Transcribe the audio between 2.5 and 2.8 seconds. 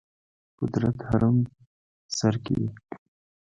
وي.